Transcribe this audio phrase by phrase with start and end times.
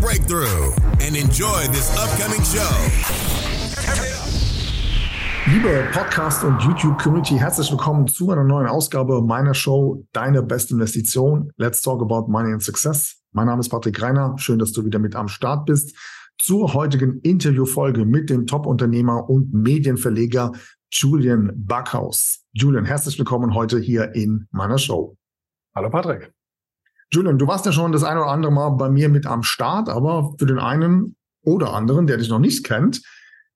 [0.00, 2.70] breakthrough and enjoy this upcoming show.
[5.46, 11.52] Liebe Podcast- und YouTube-Community, herzlich willkommen zu einer neuen Ausgabe meiner Show Deine beste Investition.
[11.56, 13.22] Let's talk about money and success.
[13.32, 14.34] Mein Name ist Patrick Reiner.
[14.38, 15.96] Schön, dass du wieder mit am Start bist
[16.38, 20.52] zur heutigen Interviewfolge mit dem Top-Unternehmer und Medienverleger
[20.90, 22.44] Julian Backhaus.
[22.52, 25.16] Julian, herzlich willkommen heute hier in meiner Show.
[25.74, 26.35] Hallo Patrick.
[27.12, 29.88] Julian, du warst ja schon das eine oder andere Mal bei mir mit am Start,
[29.88, 33.02] aber für den einen oder anderen, der dich noch nicht kennt,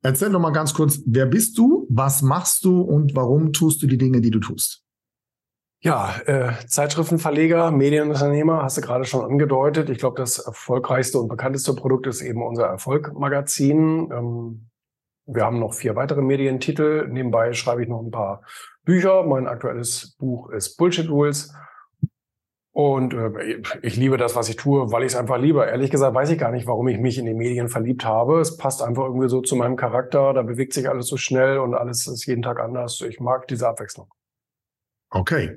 [0.03, 3.87] erzähl doch mal ganz kurz, wer bist du, was machst du und warum tust du
[3.87, 4.85] die Dinge, die du tust?
[5.83, 9.89] Ja, äh, Zeitschriftenverleger, Medienunternehmer, hast du gerade schon angedeutet.
[9.89, 14.11] Ich glaube, das erfolgreichste und bekannteste Produkt ist eben unser Erfolg-Magazin.
[14.13, 14.71] Ähm,
[15.25, 17.09] wir haben noch vier weitere Medientitel.
[17.09, 18.43] Nebenbei schreibe ich noch ein paar
[18.85, 19.23] Bücher.
[19.23, 21.55] Mein aktuelles Buch ist Bullshit Rules.
[22.73, 25.65] Und äh, ich liebe das, was ich tue, weil ich es einfach liebe.
[25.65, 28.41] Ehrlich gesagt weiß ich gar nicht, warum ich mich in die Medien verliebt habe.
[28.41, 30.33] Es passt einfach irgendwie so zu meinem Charakter.
[30.33, 33.01] Da bewegt sich alles so schnell und alles ist jeden Tag anders.
[33.01, 34.09] Ich mag diese Abwechslung.
[35.11, 35.57] Okay.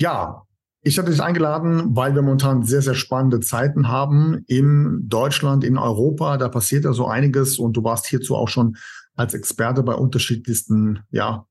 [0.00, 0.44] Ja,
[0.80, 5.76] ich hatte dich eingeladen, weil wir momentan sehr, sehr spannende Zeiten haben in Deutschland, in
[5.76, 6.38] Europa.
[6.38, 8.76] Da passiert ja so einiges und du warst hierzu auch schon
[9.14, 11.46] als Experte bei unterschiedlichsten ja,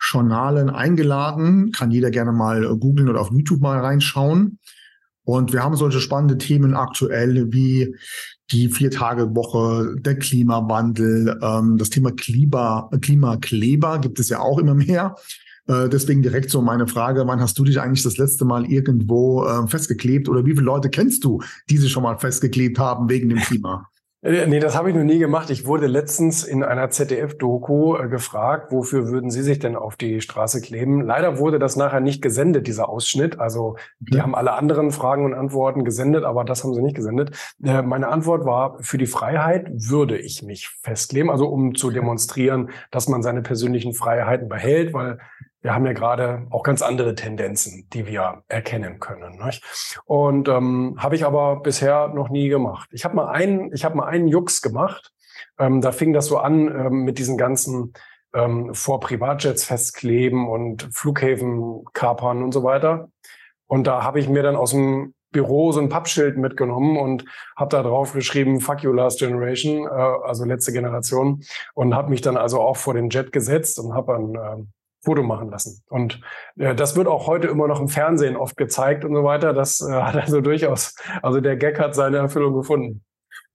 [0.00, 1.72] TV-Journalen eingeladen.
[1.72, 4.58] Kann jeder gerne mal googeln oder auf YouTube mal reinschauen.
[5.24, 7.96] Und wir haben solche spannende Themen aktuell wie
[8.52, 15.16] die Vier-Tage-Woche, der Klimawandel, ähm, das Thema Klima, Klimakleber gibt es ja auch immer mehr.
[15.66, 19.44] Äh, deswegen direkt so meine Frage, wann hast du dich eigentlich das letzte Mal irgendwo
[19.44, 23.28] äh, festgeklebt oder wie viele Leute kennst du, die sich schon mal festgeklebt haben wegen
[23.28, 23.88] dem Klima?
[24.22, 25.50] Äh, nee, das habe ich noch nie gemacht.
[25.50, 30.20] Ich wurde letztens in einer ZDF-Doku äh, gefragt, wofür würden Sie sich denn auf die
[30.20, 31.02] Straße kleben?
[31.02, 33.38] Leider wurde das nachher nicht gesendet, dieser Ausschnitt.
[33.38, 34.22] Also die ja.
[34.22, 37.36] haben alle anderen Fragen und Antworten gesendet, aber das haben sie nicht gesendet.
[37.62, 42.70] Äh, meine Antwort war, für die Freiheit würde ich mich festkleben, also um zu demonstrieren,
[42.90, 45.18] dass man seine persönlichen Freiheiten behält, weil
[45.62, 49.44] wir haben ja gerade auch ganz andere Tendenzen, die wir erkennen können.
[49.44, 49.64] Nicht?
[50.04, 52.88] Und ähm, habe ich aber bisher noch nie gemacht.
[52.92, 55.12] Ich habe mal einen, ich habe mal einen Jux gemacht.
[55.58, 57.92] Ähm, da fing das so an ähm, mit diesen ganzen
[58.34, 63.08] ähm, vor Privatjets festkleben und Flughäfen kapern und so weiter.
[63.66, 67.24] Und da habe ich mir dann aus dem Büro so ein Pappschild mitgenommen und
[67.56, 71.42] habe da drauf geschrieben, fuck you last generation, äh, also letzte Generation
[71.74, 74.64] und habe mich dann also auch vor den Jet gesetzt und habe dann äh,
[75.06, 75.82] Foto machen lassen.
[75.88, 76.20] Und
[76.56, 79.54] äh, das wird auch heute immer noch im Fernsehen oft gezeigt und so weiter.
[79.54, 83.02] Das äh, hat also durchaus, also der Gag hat seine Erfüllung gefunden.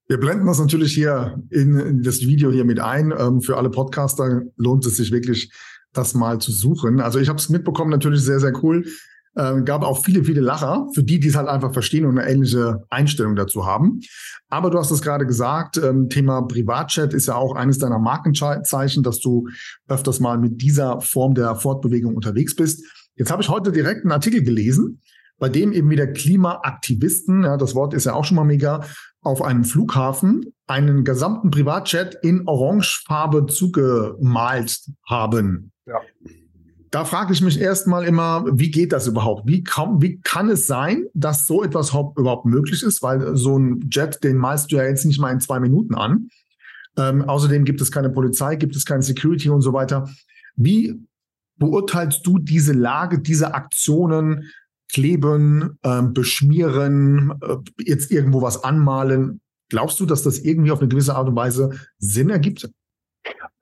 [0.07, 3.13] Wir blenden das natürlich hier in, in das Video hier mit ein.
[3.17, 5.51] Ähm, für alle Podcaster lohnt es sich wirklich,
[5.93, 7.01] das mal zu suchen.
[7.01, 8.85] Also ich habe es mitbekommen, natürlich sehr, sehr cool.
[9.33, 12.29] Äh, gab auch viele, viele Lacher, für die, die es halt einfach verstehen und eine
[12.29, 14.01] ähnliche Einstellung dazu haben.
[14.49, 19.03] Aber du hast es gerade gesagt, ähm, Thema Privatchat ist ja auch eines deiner Markenzeichen,
[19.03, 19.47] dass du
[19.87, 22.85] öfters mal mit dieser Form der Fortbewegung unterwegs bist.
[23.15, 24.99] Jetzt habe ich heute direkt einen Artikel gelesen,
[25.39, 28.81] bei dem eben wieder Klimaaktivisten, ja, das Wort ist ja auch schon mal mega,
[29.21, 35.71] auf einem Flughafen einen gesamten Privatchat in Orangefarbe zugemalt haben.
[35.85, 36.01] Ja
[36.91, 39.47] da frage ich mich erstmal immer, wie geht das überhaupt?
[39.47, 43.01] Wie, kann, wie kann es sein, dass so etwas überhaupt möglich ist?
[43.01, 46.27] Weil so ein Jet, den malst du ja jetzt nicht mal in zwei Minuten an.
[46.97, 50.09] Ähm, außerdem gibt es keine Polizei, gibt es keine Security und so weiter.
[50.57, 50.99] Wie
[51.55, 54.51] beurteilst du diese Lage, diese Aktionen,
[54.91, 57.55] kleben, ähm, beschmieren, äh,
[57.85, 59.39] jetzt irgendwo was anmalen?
[59.69, 62.69] Glaubst du, dass das irgendwie auf eine gewisse Art und Weise Sinn ergibt?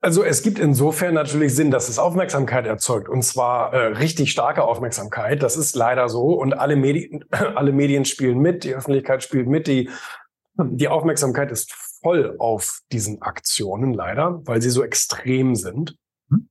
[0.02, 4.64] Also es gibt insofern natürlich Sinn, dass es Aufmerksamkeit erzeugt und zwar äh, richtig starke
[4.64, 5.42] Aufmerksamkeit.
[5.42, 9.66] Das ist leider so und alle Medien, alle Medien spielen mit, die Öffentlichkeit spielt mit,
[9.66, 9.90] die
[10.62, 15.96] die Aufmerksamkeit ist voll auf diesen Aktionen leider, weil sie so extrem sind.
[16.30, 16.48] Hm.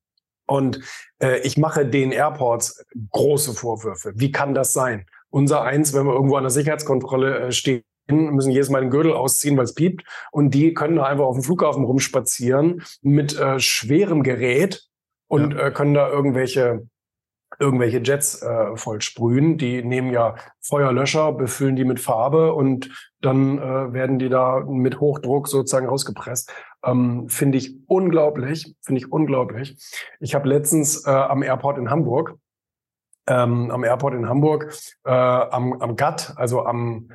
[0.48, 0.80] Und
[1.22, 4.14] äh, ich mache den Airports große Vorwürfe.
[4.16, 5.06] Wie kann das sein?
[5.30, 9.14] Unser eins, wenn wir irgendwo an der Sicherheitskontrolle äh, stehen, müssen jedes Mal den Gürtel
[9.14, 10.04] ausziehen, weil es piept.
[10.32, 14.88] Und die können einfach auf dem Flughafen rumspazieren mit äh, schwerem Gerät
[15.28, 15.68] und ja.
[15.68, 16.88] äh, können da irgendwelche
[17.58, 19.58] irgendwelche Jets äh, voll sprühen.
[19.58, 22.90] Die nehmen ja Feuerlöscher, befüllen die mit Farbe und
[23.22, 26.54] dann äh, werden die da mit Hochdruck sozusagen rausgepresst.
[26.84, 29.78] Ähm, finde ich unglaublich, finde ich unglaublich.
[30.20, 32.36] Ich habe letztens äh, am Airport in Hamburg,
[33.28, 34.74] ähm, am Airport in Hamburg,
[35.04, 37.10] äh, am, am GATT, also am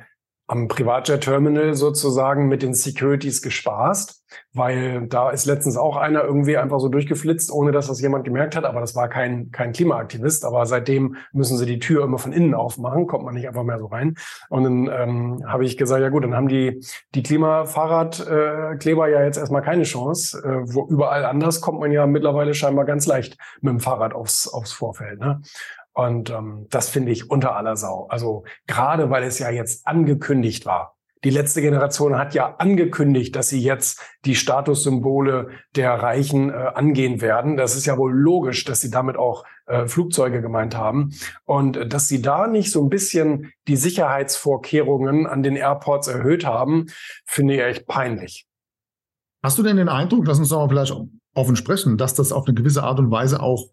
[0.47, 6.79] am Privatjet-Terminal sozusagen mit den Securities gespaßt, weil da ist letztens auch einer irgendwie einfach
[6.79, 10.67] so durchgeflitzt, ohne dass das jemand gemerkt hat, aber das war kein, kein Klimaaktivist, aber
[10.67, 13.87] seitdem müssen sie die Tür immer von innen aufmachen, kommt man nicht einfach mehr so
[13.87, 14.15] rein.
[14.49, 16.79] Und dann ähm, habe ich gesagt, ja gut, dann haben die,
[17.15, 20.43] die Klimafahrradkleber äh, ja jetzt erstmal keine Chance.
[20.43, 24.47] Äh, wo überall anders kommt man ja mittlerweile scheinbar ganz leicht mit dem Fahrrad aufs,
[24.47, 25.19] aufs Vorfeld.
[25.19, 25.41] Ne?
[25.95, 28.07] Und ähm, das finde ich unter aller Sau.
[28.09, 30.95] Also gerade weil es ja jetzt angekündigt war.
[31.23, 37.21] Die letzte Generation hat ja angekündigt, dass sie jetzt die Statussymbole der Reichen äh, angehen
[37.21, 37.55] werden.
[37.57, 41.13] Das ist ja wohl logisch, dass sie damit auch äh, Flugzeuge gemeint haben.
[41.45, 46.45] Und äh, dass sie da nicht so ein bisschen die Sicherheitsvorkehrungen an den Airports erhöht
[46.45, 46.87] haben,
[47.25, 48.45] finde ich echt peinlich.
[49.41, 50.93] Hast du denn den Eindruck, lass uns doch mal vielleicht
[51.33, 53.69] offen sprechen, dass das auf eine gewisse Art und Weise auch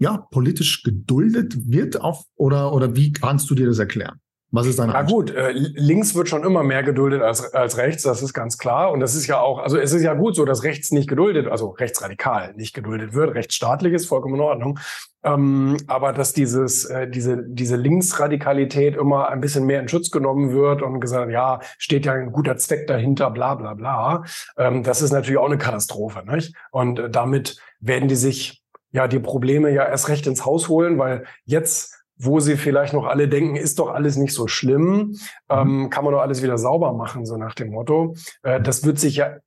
[0.00, 4.18] ja, politisch geduldet wird auf, oder, oder wie kannst du dir das erklären?
[4.52, 8.02] Was ist dein Na gut, äh, links wird schon immer mehr geduldet als, als rechts,
[8.02, 8.90] das ist ganz klar.
[8.90, 11.46] Und das ist ja auch, also es ist ja gut so, dass rechts nicht geduldet,
[11.46, 14.80] also rechtsradikal nicht geduldet wird, rechtsstaatlich ist vollkommen in Ordnung.
[15.22, 20.50] Ähm, aber dass dieses, äh, diese, diese Linksradikalität immer ein bisschen mehr in Schutz genommen
[20.50, 24.24] wird und gesagt, ja, steht ja ein guter Zweck dahinter, bla bla bla,
[24.56, 26.24] ähm, das ist natürlich auch eine Katastrophe.
[26.26, 26.56] Nicht?
[26.72, 28.59] Und äh, damit werden die sich
[28.92, 33.06] ja die Probleme ja erst recht ins Haus holen, weil jetzt wo sie vielleicht noch
[33.06, 35.16] alle denken, ist doch alles nicht so schlimm, mhm.
[35.48, 38.14] ähm, kann man doch alles wieder sauber machen, so nach dem Motto.
[38.42, 39.38] Äh, das wird sich ja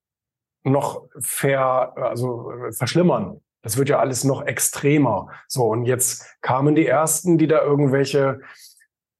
[0.63, 3.41] noch ver, also äh, verschlimmern.
[3.61, 5.29] Das wird ja alles noch extremer.
[5.47, 8.41] So, und jetzt kamen die ersten, die da irgendwelche,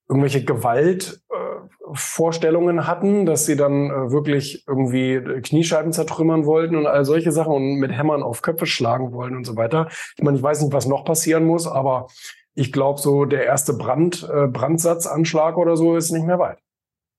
[0.10, 7.06] irgendwelche Gewalt äh, hatten, dass sie dann äh, wirklich irgendwie Kniescheiben zertrümmern wollten und all
[7.06, 9.88] solche Sachen und mit Hämmern auf Köpfe schlagen wollen und so weiter.
[10.18, 12.08] Ich meine, ich weiß nicht, was noch passieren muss, aber
[12.56, 16.60] ich glaube, so der erste Brand, äh, Brandsatzanschlag oder so ist nicht mehr weit.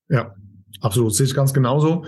[0.08, 0.34] Ja,
[0.80, 1.14] absolut.
[1.14, 2.04] Sehe ich ganz genauso.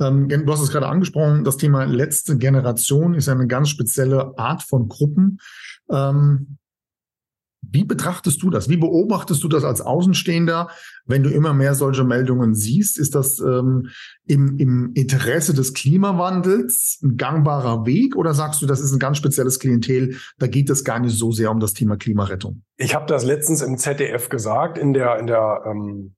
[0.00, 4.62] Ähm, du hast es gerade angesprochen, das Thema letzte Generation ist eine ganz spezielle Art
[4.62, 5.38] von Gruppen.
[5.90, 6.58] Ähm,
[7.70, 8.68] wie betrachtest du das?
[8.68, 10.68] Wie beobachtest du das als Außenstehender,
[11.04, 12.98] wenn du immer mehr solche Meldungen siehst?
[12.98, 13.88] Ist das ähm,
[14.26, 19.18] im, im Interesse des Klimawandels ein gangbarer Weg oder sagst du, das ist ein ganz
[19.18, 22.62] spezielles Klientel, da geht es gar nicht so sehr um das Thema Klimarettung?
[22.76, 26.14] Ich habe das letztens im ZDF gesagt, in der, in der, ähm,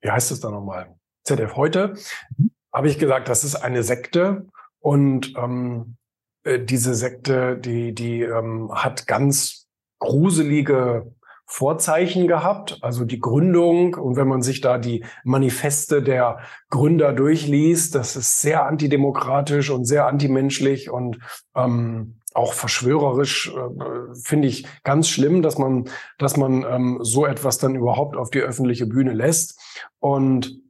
[0.00, 0.94] wie heißt es da nochmal?
[1.24, 1.94] ZDF heute,
[2.36, 2.50] mhm.
[2.72, 4.46] habe ich gesagt, das ist eine Sekte
[4.78, 5.96] und ähm,
[6.44, 9.65] äh, diese Sekte, die, die ähm, hat ganz
[9.98, 11.12] gruselige
[11.48, 13.94] Vorzeichen gehabt, also die Gründung.
[13.94, 16.38] Und wenn man sich da die Manifeste der
[16.70, 21.18] Gründer durchliest, das ist sehr antidemokratisch und sehr antimenschlich und
[21.54, 25.88] ähm, auch verschwörerisch äh, finde ich ganz schlimm, dass man,
[26.18, 29.58] dass man ähm, so etwas dann überhaupt auf die öffentliche Bühne lässt.
[30.00, 30.60] Und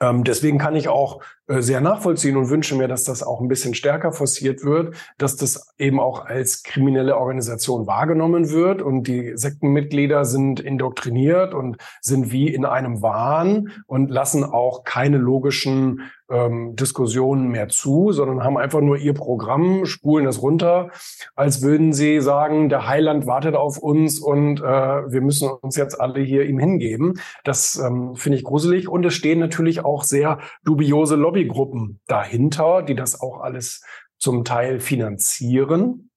[0.00, 1.22] ähm, deswegen kann ich auch
[1.58, 5.72] sehr nachvollziehen und wünsche mir, dass das auch ein bisschen stärker forciert wird, dass das
[5.78, 12.48] eben auch als kriminelle Organisation wahrgenommen wird und die Sektenmitglieder sind indoktriniert und sind wie
[12.48, 18.80] in einem Wahn und lassen auch keine logischen ähm, Diskussionen mehr zu, sondern haben einfach
[18.80, 20.90] nur ihr Programm, spulen das runter,
[21.34, 26.00] als würden sie sagen, der Heiland wartet auf uns und äh, wir müssen uns jetzt
[26.00, 27.14] alle hier ihm hingeben.
[27.44, 32.94] Das ähm, finde ich gruselig und es stehen natürlich auch sehr dubiose Lobbygruppen dahinter, die
[32.94, 33.82] das auch alles
[34.18, 36.10] zum Teil finanzieren.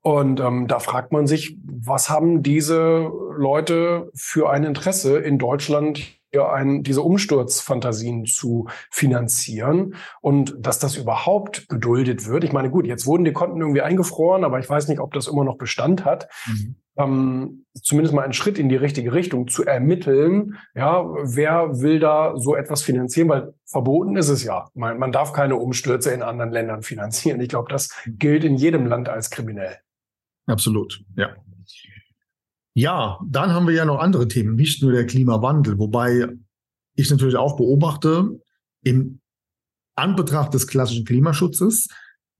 [0.00, 6.18] Und ähm, da fragt man sich, was haben diese Leute für ein Interesse in Deutschland
[6.34, 12.44] ein, diese Umsturzfantasien zu finanzieren und dass das überhaupt geduldet wird.
[12.44, 15.26] Ich meine, gut, jetzt wurden die Konten irgendwie eingefroren, aber ich weiß nicht, ob das
[15.26, 16.28] immer noch Bestand hat.
[16.46, 16.76] Mhm.
[16.96, 22.34] Ähm, zumindest mal einen Schritt in die richtige Richtung zu ermitteln, ja, wer will da
[22.36, 24.68] so etwas finanzieren, weil verboten ist es ja.
[24.74, 27.40] Man, man darf keine Umstürze in anderen Ländern finanzieren.
[27.40, 29.78] Ich glaube, das gilt in jedem Land als kriminell.
[30.46, 31.30] Absolut, ja.
[32.74, 36.26] Ja, dann haben wir ja noch andere Themen, nicht nur der Klimawandel, wobei
[36.94, 38.40] ich natürlich auch beobachte,
[38.82, 39.20] im
[39.94, 41.88] Anbetracht des klassischen Klimaschutzes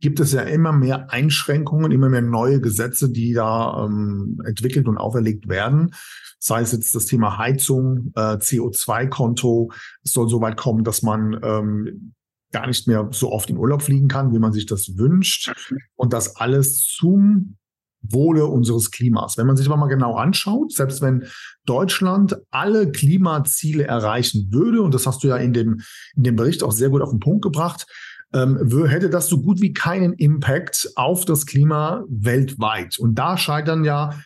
[0.03, 4.99] gibt es ja immer mehr Einschränkungen, immer mehr neue Gesetze, die da ähm, entwickelt und
[4.99, 5.95] auferlegt werden.
[6.41, 9.71] Sei es jetzt das Thema Heizung, äh, CO2-Konto.
[10.03, 12.15] Es soll so weit kommen, dass man ähm,
[12.51, 15.53] gar nicht mehr so oft in Urlaub fliegen kann, wie man sich das wünscht.
[15.95, 17.57] Und das alles zum
[18.03, 19.39] Wohle unseres Klimas.
[19.39, 21.27] Wenn man sich aber mal genau anschaut, selbst wenn
[21.65, 25.81] Deutschland alle Klimaziele erreichen würde, und das hast du ja in dem,
[26.17, 27.87] in dem Bericht auch sehr gut auf den Punkt gebracht,
[28.35, 32.99] ähm, hätte das so gut wie keinen Impact auf das Klima weltweit.
[32.99, 34.19] Und da scheitern ja,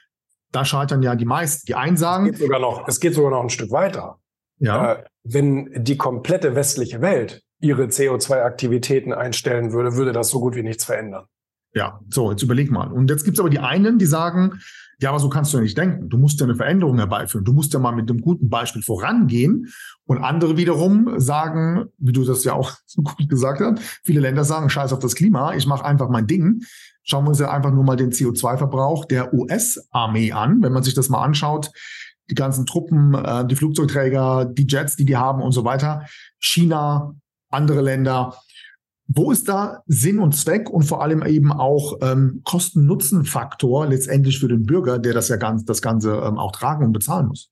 [0.52, 1.66] da scheitern ja die meisten.
[1.66, 2.26] Die einen sagen.
[2.26, 4.18] Es geht sogar noch, es geht sogar noch ein Stück weiter.
[4.58, 4.92] Ja.
[4.92, 10.62] Äh, wenn die komplette westliche Welt ihre CO2-Aktivitäten einstellen würde, würde das so gut wie
[10.62, 11.24] nichts verändern.
[11.72, 12.90] Ja, so, jetzt überleg mal.
[12.90, 14.60] Und jetzt gibt es aber die einen, die sagen,
[14.98, 16.08] ja, aber so kannst du ja nicht denken.
[16.08, 17.44] Du musst ja eine Veränderung herbeiführen.
[17.44, 19.68] Du musst ja mal mit einem guten Beispiel vorangehen.
[20.06, 24.44] Und andere wiederum sagen, wie du das ja auch so gut gesagt hast, viele Länder
[24.44, 26.62] sagen, scheiß auf das Klima, ich mache einfach mein Ding.
[27.02, 30.62] Schauen wir uns ja einfach nur mal den CO2-Verbrauch der US-Armee an.
[30.62, 31.70] Wenn man sich das mal anschaut,
[32.30, 36.06] die ganzen Truppen, äh, die Flugzeugträger, die Jets, die die haben und so weiter.
[36.40, 37.14] China,
[37.50, 38.34] andere Länder.
[39.08, 44.48] Wo ist da Sinn und Zweck und vor allem eben auch ähm, Kosten-Nutzen-Faktor letztendlich für
[44.48, 47.48] den Bürger, der das ja ganz, das Ganze ähm, auch tragen und bezahlen muss?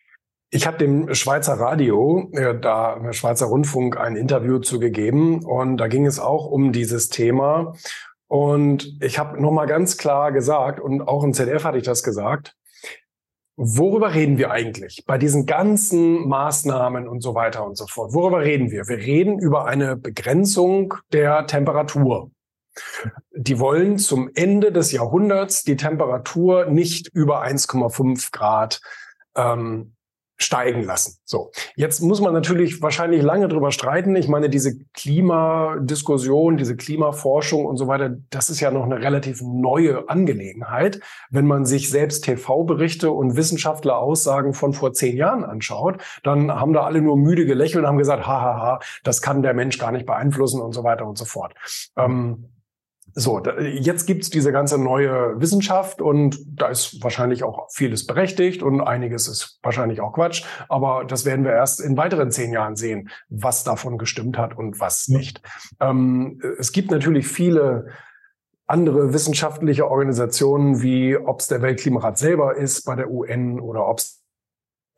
[0.51, 6.07] Ich habe dem Schweizer Radio, äh, da Schweizer Rundfunk, ein Interview zugegeben und da ging
[6.07, 7.75] es auch um dieses Thema.
[8.29, 12.57] Und ich habe nochmal ganz klar gesagt, und auch im ZDF hatte ich das gesagt,
[13.57, 18.13] Worüber reden wir eigentlich bei diesen ganzen Maßnahmen und so weiter und so fort?
[18.13, 18.89] Worüber reden wir?
[18.89, 22.31] Wir reden über eine Begrenzung der Temperatur.
[23.33, 28.81] Die wollen zum Ende des Jahrhunderts die Temperatur nicht über 1,5 Grad
[29.37, 29.95] ähm,
[30.37, 31.19] steigen lassen.
[31.25, 34.17] So, jetzt muss man natürlich wahrscheinlich lange drüber streiten.
[34.17, 39.41] Ich meine, diese Klimadiskussion, diese Klimaforschung und so weiter, das ist ja noch eine relativ
[39.43, 41.01] neue Angelegenheit.
[41.31, 46.83] Wenn man sich selbst TV-Berichte und Wissenschaftler-Aussagen von vor zehn Jahren anschaut, dann haben da
[46.83, 49.93] alle nur müde gelächelt und haben gesagt, hahaha, ha, ha, das kann der Mensch gar
[49.93, 51.55] nicht beeinflussen und so weiter und so fort.
[51.97, 52.54] Ähm,
[53.17, 58.81] so, jetzt gibt's diese ganze neue Wissenschaft und da ist wahrscheinlich auch vieles berechtigt und
[58.81, 60.45] einiges ist wahrscheinlich auch Quatsch.
[60.69, 64.81] Aber das werden wir erst in weiteren zehn Jahren sehen, was davon gestimmt hat und
[64.81, 65.41] was nicht.
[65.81, 67.87] Ähm, es gibt natürlich viele
[68.67, 73.99] andere wissenschaftliche Organisationen, wie ob es der Weltklimarat selber ist bei der UN oder ob
[73.99, 74.24] es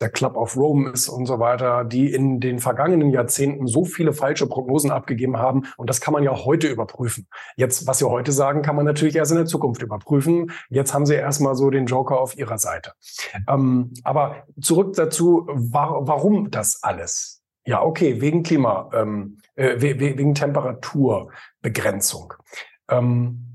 [0.01, 4.13] der Club of Rome ist und so weiter, die in den vergangenen Jahrzehnten so viele
[4.13, 5.63] falsche Prognosen abgegeben haben.
[5.77, 7.27] Und das kann man ja heute überprüfen.
[7.55, 10.51] Jetzt, was sie heute sagen, kann man natürlich erst in der Zukunft überprüfen.
[10.69, 12.93] Jetzt haben sie erstmal so den Joker auf ihrer Seite.
[13.49, 17.41] Ähm, aber zurück dazu, war, warum das alles?
[17.65, 22.33] Ja, okay, wegen Klima, ähm, äh, wegen Temperaturbegrenzung.
[22.89, 23.46] Ähm,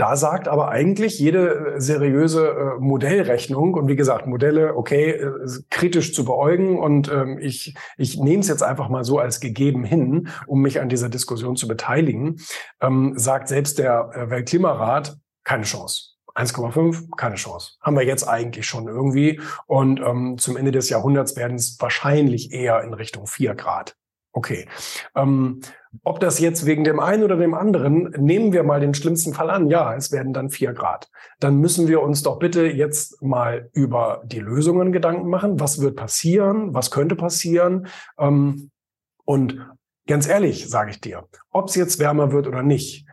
[0.00, 5.30] da sagt aber eigentlich jede äh, seriöse äh, Modellrechnung und wie gesagt, Modelle, okay, äh,
[5.68, 9.84] kritisch zu beäugen und ähm, ich, ich nehme es jetzt einfach mal so als gegeben
[9.84, 12.40] hin, um mich an dieser Diskussion zu beteiligen,
[12.80, 16.14] ähm, sagt selbst der äh, Weltklimarat keine Chance.
[16.34, 17.72] 1,5, keine Chance.
[17.82, 19.40] Haben wir jetzt eigentlich schon irgendwie.
[19.66, 23.96] Und ähm, zum Ende des Jahrhunderts werden es wahrscheinlich eher in Richtung 4 Grad.
[24.32, 24.68] Okay.
[25.16, 25.60] Ähm,
[26.04, 29.50] ob das jetzt wegen dem einen oder dem anderen, nehmen wir mal den schlimmsten Fall
[29.50, 29.68] an.
[29.68, 31.10] Ja, es werden dann vier Grad.
[31.40, 35.58] Dann müssen wir uns doch bitte jetzt mal über die Lösungen Gedanken machen.
[35.58, 36.74] Was wird passieren?
[36.74, 37.88] Was könnte passieren?
[38.18, 38.70] Ähm,
[39.24, 39.66] und
[40.06, 43.06] ganz ehrlich, sage ich dir, ob es jetzt wärmer wird oder nicht,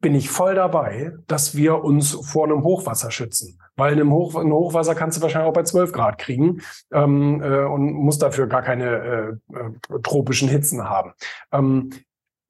[0.00, 3.58] bin ich voll dabei, dass wir uns vor einem Hochwasser schützen.
[3.76, 6.60] Weil in einem, Hoch, in Hochwasser kannst du wahrscheinlich auch bei 12 Grad kriegen
[6.92, 11.12] ähm, äh, und musst dafür gar keine äh, äh, tropischen Hitzen haben.
[11.52, 11.90] Ähm,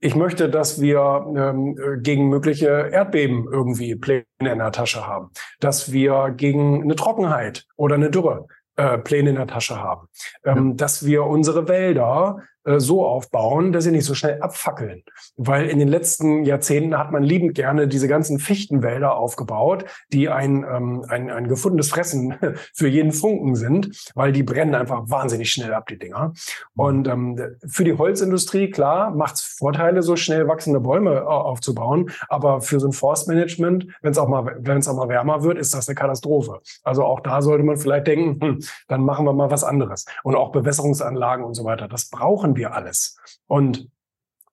[0.00, 5.92] ich möchte, dass wir ähm, gegen mögliche Erdbeben irgendwie Pläne in der Tasche haben, dass
[5.92, 10.08] wir gegen eine Trockenheit oder eine Dürre äh, Pläne in der Tasche haben,
[10.44, 10.74] ähm, ja.
[10.74, 15.02] dass wir unsere Wälder so aufbauen, dass sie nicht so schnell abfackeln.
[15.36, 20.64] Weil in den letzten Jahrzehnten hat man liebend gerne diese ganzen Fichtenwälder aufgebaut, die ein,
[20.64, 22.34] ähm, ein, ein gefundenes Fressen
[22.74, 26.32] für jeden Funken sind, weil die brennen einfach wahnsinnig schnell ab, die Dinger.
[26.74, 32.10] Und ähm, für die Holzindustrie, klar, macht es Vorteile, so schnell wachsende Bäume äh, aufzubauen.
[32.28, 35.58] Aber für so ein Forstmanagement, wenn es auch mal, wenn es auch mal wärmer wird,
[35.58, 36.60] ist das eine Katastrophe.
[36.82, 40.06] Also auch da sollte man vielleicht denken, hm, dann machen wir mal was anderes.
[40.22, 41.88] Und auch Bewässerungsanlagen und so weiter.
[41.88, 43.16] Das brauchen wir alles.
[43.46, 43.88] Und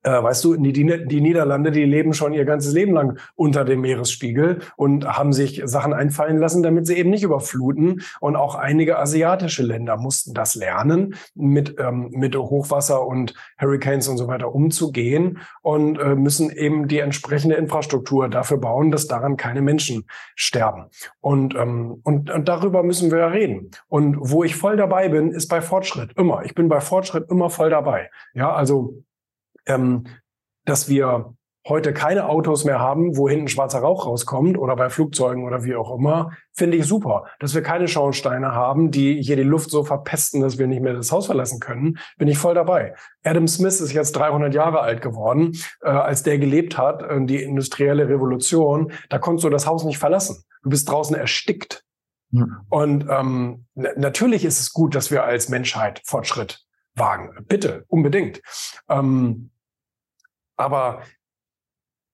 [0.04, 0.72] äh, weißt du, die,
[1.06, 5.62] die Niederlande, die leben schon ihr ganzes Leben lang unter dem Meeresspiegel und haben sich
[5.66, 8.02] Sachen einfallen lassen, damit sie eben nicht überfluten.
[8.20, 14.18] Und auch einige asiatische Länder mussten das lernen, mit, ähm, mit Hochwasser und Hurricanes und
[14.18, 19.62] so weiter umzugehen und äh, müssen eben die entsprechende Infrastruktur dafür bauen, dass daran keine
[19.62, 20.06] Menschen
[20.36, 20.86] sterben.
[21.20, 23.72] Und, ähm, und, und darüber müssen wir ja reden.
[23.88, 26.14] Und wo ich voll dabei bin, ist bei Fortschritt.
[26.18, 26.44] Immer.
[26.46, 28.10] Ich bin bei Fortschritt immer voll dabei.
[28.34, 29.04] Ja, also
[29.66, 30.06] ähm,
[30.66, 31.34] dass wir
[31.68, 35.76] heute keine Autos mehr haben, wo hinten schwarzer Rauch rauskommt oder bei Flugzeugen oder wie
[35.76, 37.26] auch immer, finde ich super.
[37.40, 40.94] Dass wir keine Schornsteine haben, die hier die Luft so verpesten, dass wir nicht mehr
[40.94, 42.96] das Haus verlassen können, bin ich voll dabei.
[43.24, 45.52] Adam Smith ist jetzt 300 Jahre alt geworden,
[45.84, 50.00] äh, als der gelebt hat, äh, die industrielle Revolution, da konntest du das Haus nicht
[50.00, 50.44] verlassen.
[50.64, 51.84] Du bist draußen erstickt.
[52.70, 56.64] Und ähm, natürlich ist es gut, dass wir als Menschheit Fortschritt
[56.96, 57.46] wagen.
[57.48, 58.42] Bitte, unbedingt.
[58.90, 59.52] Ähm,
[60.58, 61.02] aber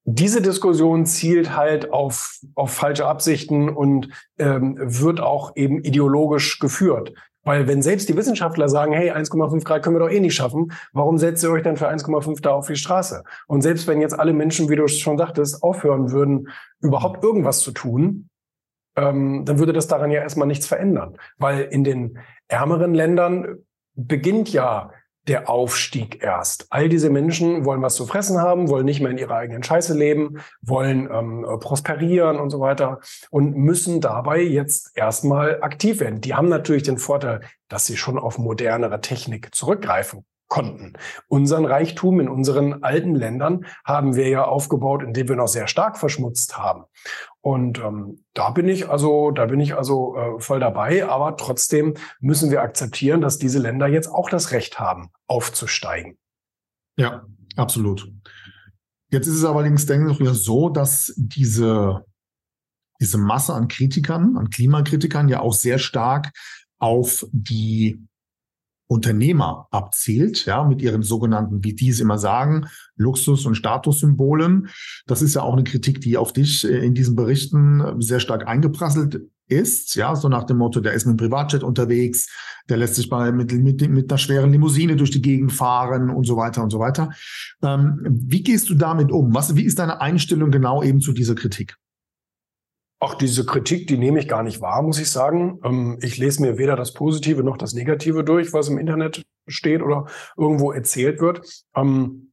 [0.10, 7.14] diese Diskussion zielt halt auf, auf falsche Absichten und ähm, wird auch eben ideologisch geführt.
[7.44, 10.74] Weil wenn selbst die Wissenschaftler sagen, hey, 1,5 Grad können wir doch eh nicht schaffen,
[10.92, 13.24] warum setzt ihr euch dann für 1,5 da auf die Straße?
[13.48, 17.72] Und selbst wenn jetzt alle Menschen, wie du schon sagtest, aufhören würden, überhaupt irgendwas zu
[17.72, 18.30] tun,
[18.98, 21.18] ähm, dann würde das daran ja erstmal nichts verändern.
[21.38, 23.60] Weil in den ärmeren Ländern
[23.98, 24.92] beginnt ja
[25.28, 26.68] der Aufstieg erst.
[26.70, 29.94] All diese Menschen wollen was zu fressen haben, wollen nicht mehr in ihrer eigenen Scheiße
[29.94, 36.22] leben, wollen ähm, prosperieren und so weiter und müssen dabei jetzt erstmal aktiv werden.
[36.22, 40.94] Die haben natürlich den Vorteil, dass sie schon auf modernere Technik zurückgreifen konnten.
[41.28, 45.98] Unseren Reichtum in unseren alten Ländern haben wir ja aufgebaut, indem wir noch sehr stark
[45.98, 46.84] verschmutzt haben.
[47.42, 51.08] Und ähm, da bin ich also, da bin ich also äh, voll dabei.
[51.08, 56.18] Aber trotzdem müssen wir akzeptieren, dass diese Länder jetzt auch das Recht haben, aufzusteigen.
[56.98, 57.26] Ja,
[57.56, 58.12] absolut.
[59.10, 62.06] Jetzt ist es allerdings, denke ich, so, dass diese,
[63.00, 66.32] diese Masse an Kritikern, an Klimakritikern ja auch sehr stark
[66.80, 68.06] auf die
[68.88, 74.70] Unternehmer abzielt, ja, mit ihren sogenannten, wie die es immer sagen, Luxus- und Statussymbolen.
[75.06, 78.48] Das ist ja auch eine Kritik, die auf dich äh, in diesen Berichten sehr stark
[78.48, 82.28] eingeprasselt ist, ja, so nach dem Motto, der ist mit dem Privatjet unterwegs,
[82.70, 86.26] der lässt sich bei, mit, mit, mit einer schweren Limousine durch die Gegend fahren und
[86.26, 87.12] so weiter und so weiter.
[87.64, 89.34] Ähm, wie gehst du damit um?
[89.34, 91.78] Was, wie ist deine Einstellung genau eben zu dieser Kritik?
[93.00, 95.60] Auch diese Kritik, die nehme ich gar nicht wahr, muss ich sagen.
[95.64, 99.84] Ähm, ich lese mir weder das Positive noch das Negative durch, was im Internet steht
[99.84, 101.42] oder irgendwo erzählt wird.
[101.76, 102.32] Ähm,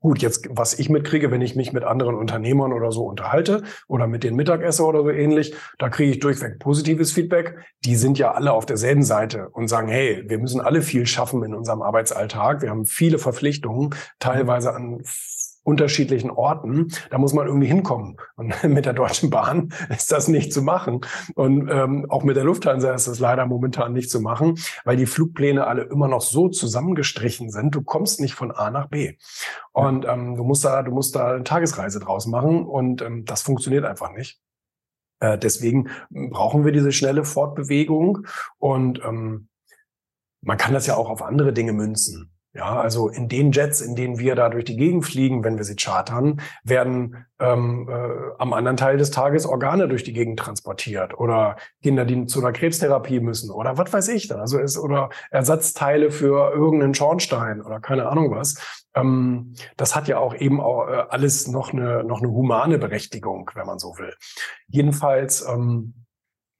[0.00, 4.06] gut, jetzt, was ich mitkriege, wenn ich mich mit anderen Unternehmern oder so unterhalte oder
[4.06, 7.58] mit den Mittagesser oder so ähnlich, da kriege ich durchweg positives Feedback.
[7.84, 11.42] Die sind ja alle auf derselben Seite und sagen, hey, wir müssen alle viel schaffen
[11.42, 12.62] in unserem Arbeitsalltag.
[12.62, 15.02] Wir haben viele Verpflichtungen, teilweise an
[15.66, 16.92] unterschiedlichen Orten.
[17.10, 18.16] Da muss man irgendwie hinkommen.
[18.36, 21.00] Und mit der Deutschen Bahn ist das nicht zu machen.
[21.34, 25.06] Und ähm, auch mit der Lufthansa ist das leider momentan nicht zu machen, weil die
[25.06, 27.74] Flugpläne alle immer noch so zusammengestrichen sind.
[27.74, 29.16] Du kommst nicht von A nach B.
[29.72, 32.64] Und ähm, du musst da, du musst da eine Tagesreise draus machen.
[32.64, 34.40] Und ähm, das funktioniert einfach nicht.
[35.18, 38.26] Äh, deswegen brauchen wir diese schnelle Fortbewegung.
[38.58, 39.48] Und ähm,
[40.42, 42.35] man kann das ja auch auf andere Dinge münzen.
[42.56, 45.64] Ja, also in den Jets, in denen wir da durch die Gegend fliegen, wenn wir
[45.64, 51.18] sie chartern, werden ähm, äh, am anderen Teil des Tages Organe durch die Gegend transportiert
[51.18, 54.40] oder Kinder, die zu einer Krebstherapie müssen oder was weiß ich dann.
[54.40, 58.56] Also es oder Ersatzteile für irgendeinen Schornstein oder keine Ahnung was.
[58.94, 63.50] Ähm, das hat ja auch eben auch äh, alles noch eine noch eine humane Berechtigung,
[63.54, 64.14] wenn man so will.
[64.68, 66.06] Jedenfalls ähm,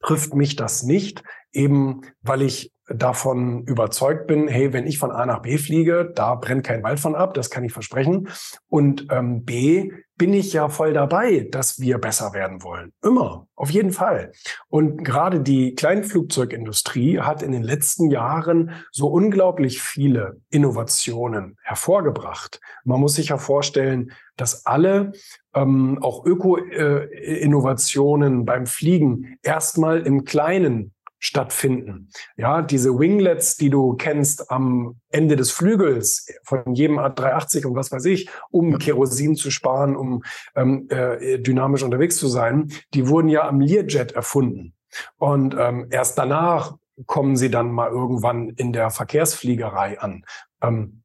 [0.03, 1.23] trifft mich das nicht,
[1.57, 6.37] eben weil ich davon überzeugt bin, hey, wenn ich von A nach B fliege, da
[6.37, 8.29] brennt kein Wald von ab, das kann ich versprechen.
[8.69, 12.95] Und ähm, B, bin ich ja voll dabei, dass wir besser werden wollen.
[13.03, 14.33] Immer, auf jeden Fall.
[14.69, 22.61] Und gerade die Kleinflugzeugindustrie hat in den letzten Jahren so unglaublich viele Innovationen hervorgebracht.
[22.85, 25.13] Man muss sich ja vorstellen, dass alle
[25.55, 30.95] ähm, auch Öko-Innovationen äh, beim Fliegen erstmal im Kleinen
[31.27, 32.09] stattfinden.
[32.37, 37.91] Ja, diese Winglets, die du kennst am Ende des Flügels von jedem A380 und was
[37.91, 40.23] weiß ich, um Kerosin zu sparen, um
[40.55, 44.75] ähm, äh, dynamisch unterwegs zu sein, die wurden ja am Learjet erfunden.
[45.17, 50.25] Und ähm, erst danach kommen sie dann mal irgendwann in der Verkehrsfliegerei an.
[50.63, 51.03] Ähm,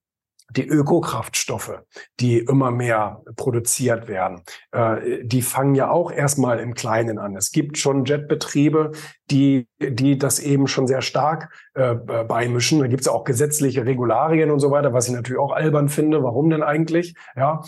[0.56, 1.82] die Ökokraftstoffe,
[2.20, 7.36] die immer mehr produziert werden, äh, die fangen ja auch erstmal im Kleinen an.
[7.36, 8.92] Es gibt schon Jetbetriebe,
[9.30, 12.80] die, die das eben schon sehr stark äh, beimischen.
[12.80, 15.90] Da gibt es ja auch gesetzliche Regularien und so weiter, was ich natürlich auch albern
[15.90, 16.24] finde.
[16.24, 17.16] Warum denn eigentlich?
[17.36, 17.62] Ja.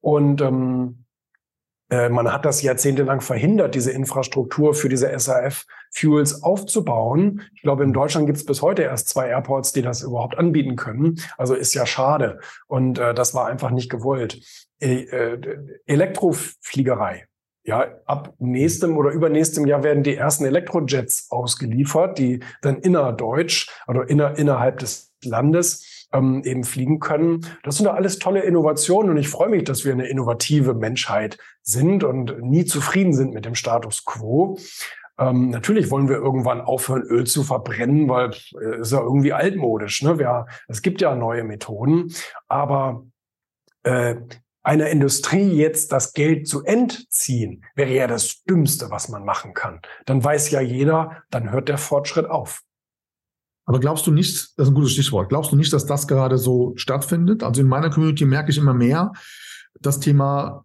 [0.00, 1.09] Und ähm, äh,
[1.90, 7.42] man hat das jahrzehntelang verhindert, diese Infrastruktur für diese SAF-Fuels aufzubauen.
[7.54, 10.76] Ich glaube, in Deutschland gibt es bis heute erst zwei Airports, die das überhaupt anbieten
[10.76, 11.20] können.
[11.36, 12.38] Also ist ja schade.
[12.66, 14.40] Und äh, das war einfach nicht gewollt.
[14.80, 17.26] E äh, Elektrofliegerei.
[17.64, 24.08] Ja, ab nächstem oder übernächstem Jahr werden die ersten Elektrojets ausgeliefert, die dann innerdeutsch oder
[24.08, 27.46] inner, innerhalb des Landes ähm, eben fliegen können.
[27.62, 31.38] Das sind doch alles tolle Innovationen und ich freue mich, dass wir eine innovative Menschheit
[31.62, 34.58] sind und nie zufrieden sind mit dem Status quo.
[35.18, 40.02] Ähm, natürlich wollen wir irgendwann aufhören, Öl zu verbrennen, weil äh, ist ja irgendwie altmodisch.
[40.02, 40.16] Ne?
[40.20, 42.12] Ja, es gibt ja neue Methoden,
[42.48, 43.04] aber
[43.82, 44.16] äh,
[44.62, 49.80] einer Industrie jetzt das Geld zu entziehen, wäre ja das Dümmste, was man machen kann.
[50.06, 52.62] Dann weiß ja jeder, dann hört der Fortschritt auf.
[53.70, 56.38] Aber glaubst du nicht, das ist ein gutes Stichwort, glaubst du nicht, dass das gerade
[56.38, 57.44] so stattfindet?
[57.44, 59.12] Also in meiner Community merke ich immer mehr,
[59.80, 60.64] das Thema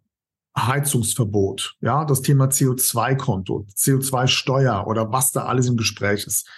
[0.58, 6.50] Heizungsverbot, ja, das Thema CO2-Konto, CO2-Steuer oder was da alles im Gespräch ist.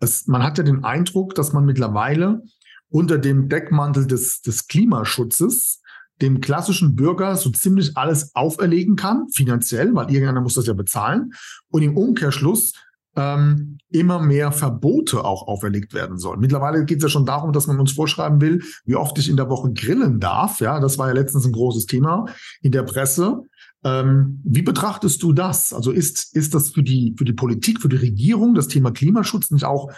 [0.00, 2.42] Es, man hat ja den Eindruck, dass man mittlerweile
[2.88, 5.80] unter dem Deckmantel des, des Klimaschutzes
[6.20, 11.34] dem klassischen Bürger so ziemlich alles auferlegen kann, finanziell, weil irgendeiner muss das ja bezahlen.
[11.68, 12.72] Und im Umkehrschluss
[13.18, 16.40] ähm, immer mehr Verbote auch auferlegt werden sollen.
[16.40, 19.36] Mittlerweile geht es ja schon darum, dass man uns vorschreiben will, wie oft ich in
[19.36, 20.60] der Woche grillen darf.
[20.60, 22.26] Ja, das war ja letztens ein großes Thema
[22.62, 23.42] in der Presse.
[23.82, 25.72] Ähm, wie betrachtest du das?
[25.72, 29.50] Also ist, ist das für die, für die Politik, für die Regierung das Thema Klimaschutz
[29.50, 29.90] nicht auch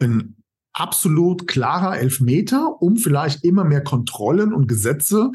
[0.00, 0.36] ein
[0.72, 5.32] absolut klarer Elfmeter, um vielleicht immer mehr Kontrollen und Gesetze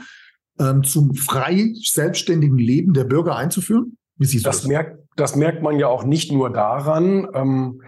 [0.57, 3.97] ähm, zum frei selbstständigen Leben der Bürger einzuführen?
[4.17, 4.61] Wie siehst du das?
[4.61, 7.28] Das merkt, das merkt man ja auch nicht nur daran.
[7.34, 7.84] Ähm,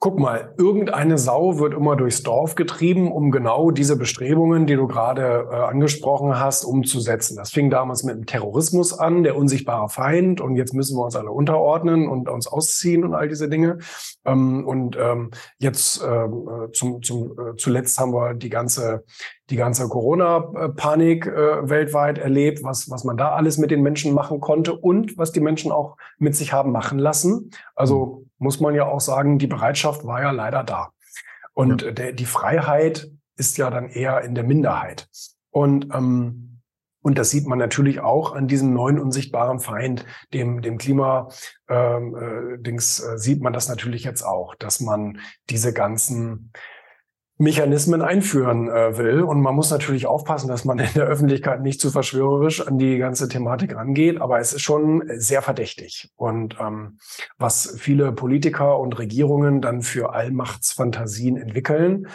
[0.00, 4.86] guck mal, irgendeine Sau wird immer durchs Dorf getrieben, um genau diese Bestrebungen, die du
[4.86, 7.36] gerade äh, angesprochen hast, umzusetzen.
[7.36, 11.16] Das fing damals mit dem Terrorismus an, der unsichtbare Feind, und jetzt müssen wir uns
[11.16, 13.78] alle unterordnen und uns ausziehen und all diese Dinge.
[14.24, 19.04] Ähm, und ähm, jetzt ähm, äh, zum, zum, äh, zuletzt haben wir die ganze
[19.50, 24.40] die ganze Corona-Panik äh, weltweit erlebt, was, was man da alles mit den Menschen machen
[24.40, 27.50] konnte und was die Menschen auch mit sich haben machen lassen.
[27.74, 30.90] Also muss man ja auch sagen, die Bereitschaft war ja leider da.
[31.54, 31.90] Und ja.
[31.90, 35.08] der, die Freiheit ist ja dann eher in der Minderheit.
[35.50, 36.48] Und ähm,
[37.00, 41.28] und das sieht man natürlich auch an diesem neuen unsichtbaren Feind, dem, dem Klima,
[41.68, 46.52] ähm, äh, Dings, äh, sieht man das natürlich jetzt auch, dass man diese ganzen
[47.38, 49.22] Mechanismen einführen äh, will.
[49.22, 52.98] Und man muss natürlich aufpassen, dass man in der Öffentlichkeit nicht zu verschwörerisch an die
[52.98, 54.20] ganze Thematik rangeht.
[54.20, 56.10] Aber es ist schon sehr verdächtig.
[56.16, 56.98] Und ähm,
[57.38, 62.08] was viele Politiker und Regierungen dann für Allmachtsfantasien entwickeln,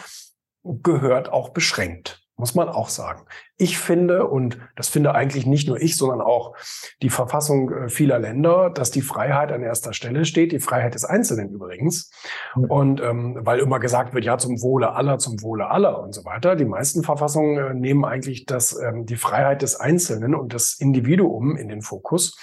[0.62, 3.26] gehört auch beschränkt muss man auch sagen.
[3.56, 6.54] Ich finde, und das finde eigentlich nicht nur ich, sondern auch
[7.00, 11.04] die Verfassung äh, vieler Länder, dass die Freiheit an erster Stelle steht, die Freiheit des
[11.04, 12.10] Einzelnen übrigens.
[12.56, 12.64] Mhm.
[12.64, 16.24] Und ähm, weil immer gesagt wird, ja, zum Wohle aller, zum Wohle aller und so
[16.24, 16.56] weiter.
[16.56, 21.56] Die meisten Verfassungen äh, nehmen eigentlich das, ähm, die Freiheit des Einzelnen und das Individuum
[21.56, 22.36] in den Fokus.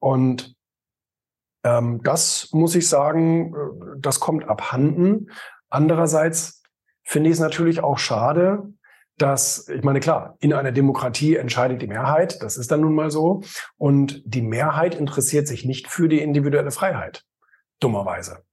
[0.00, 0.56] Und
[1.64, 5.30] ähm, das muss ich sagen, äh, das kommt abhanden.
[5.70, 6.62] Andererseits
[7.04, 8.72] finde ich es natürlich auch schade,
[9.18, 13.10] dass, ich meine, klar, in einer Demokratie entscheidet die Mehrheit, das ist dann nun mal
[13.10, 13.42] so.
[13.76, 17.24] Und die Mehrheit interessiert sich nicht für die individuelle Freiheit,
[17.80, 18.44] dummerweise.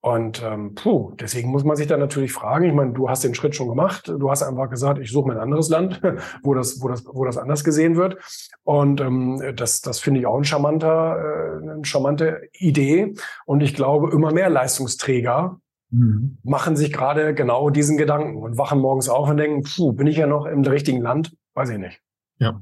[0.00, 3.34] Und ähm, puh, deswegen muss man sich dann natürlich fragen, ich meine, du hast den
[3.34, 6.00] Schritt schon gemacht, du hast einfach gesagt, ich suche mir ein anderes Land,
[6.44, 8.16] wo das, wo das, wo das anders gesehen wird.
[8.62, 13.14] Und ähm, das, das finde ich auch ein charmanter, äh, eine charmante Idee.
[13.46, 16.38] Und ich glaube, immer mehr Leistungsträger mhm.
[16.42, 20.16] machen sich gerade genau diesen Gedanken und wachen morgens auf und denken, puh, bin ich
[20.16, 21.36] ja noch im richtigen Land?
[21.54, 22.00] Weiß ich nicht.
[22.38, 22.60] Ja.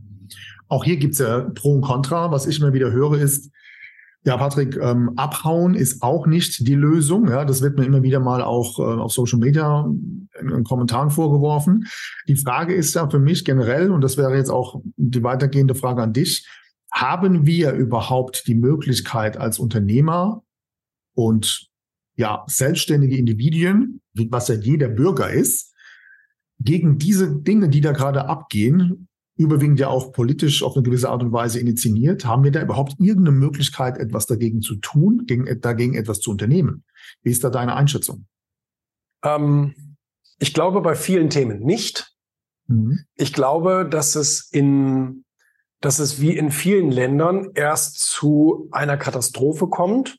[0.68, 2.30] Auch hier gibt's ja Pro und Contra.
[2.30, 3.50] Was ich immer wieder höre, ist,
[4.24, 7.28] ja, Patrick, ähm, abhauen ist auch nicht die Lösung.
[7.28, 9.84] Ja, das wird mir immer wieder mal auch äh, auf Social Media
[10.40, 11.86] in, in, Kommentaren vorgeworfen.
[12.26, 16.02] Die Frage ist ja für mich generell, und das wäre jetzt auch die weitergehende Frage
[16.02, 16.48] an dich,
[16.90, 20.42] haben wir überhaupt die Möglichkeit als Unternehmer
[21.14, 21.68] und
[22.16, 24.00] ja, selbstständige Individuen,
[24.30, 25.74] was ja jeder Bürger ist,
[26.60, 31.22] gegen diese Dinge, die da gerade abgehen, überwiegend ja auch politisch auf eine gewisse Art
[31.22, 35.94] und Weise initiiert, haben wir da überhaupt irgendeine Möglichkeit, etwas dagegen zu tun, gegen, dagegen
[35.94, 36.84] etwas zu unternehmen?
[37.22, 38.26] Wie ist da deine Einschätzung?
[39.24, 39.96] Ähm,
[40.38, 42.14] ich glaube bei vielen Themen nicht.
[42.68, 43.00] Mhm.
[43.16, 45.24] Ich glaube, dass es in,
[45.80, 50.18] dass es wie in vielen Ländern erst zu einer Katastrophe kommt.